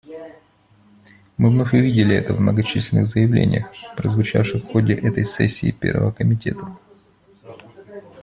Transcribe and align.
Мы 1.37 1.49
вновь 1.51 1.73
увидели 1.75 2.15
это 2.15 2.33
в 2.33 2.39
многочисленных 2.39 3.05
заявлениях, 3.05 3.67
прозвучавших 3.95 4.63
в 4.63 4.71
ходе 4.71 4.95
этой 4.95 5.23
сессии 5.25 5.69
Первого 5.69 6.09
комитета. 6.09 6.75